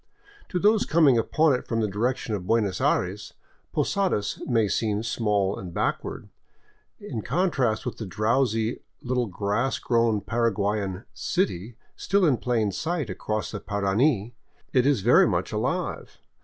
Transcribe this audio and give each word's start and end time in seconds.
To 0.49 0.57
those 0.57 0.83
coming 0.83 1.19
upon 1.19 1.53
it 1.53 1.67
from 1.67 1.79
the 1.79 1.87
direction 1.87 2.33
of 2.33 2.47
Buenos 2.47 2.81
Aires, 2.81 3.35
Posadas 3.71 4.41
may 4.47 4.67
seem 4.67 5.03
small 5.03 5.59
and 5.59 5.71
backward; 5.75 6.27
in 6.99 7.21
contrast 7.21 7.85
with 7.85 7.97
the 7.97 8.07
drowsy, 8.07 8.81
little 9.03 9.27
grass 9.27 9.77
grown 9.77 10.19
Para 10.21 10.51
guayan" 10.51 11.05
city" 11.29 11.75
still 11.95 12.25
in 12.25 12.37
plain 12.37 12.71
sight 12.71 13.11
across 13.11 13.51
the 13.51 13.59
Parana, 13.59 14.31
it 14.73 14.87
is 14.87 15.01
very 15.01 15.27
much 15.27 15.51
alive. 15.51 16.17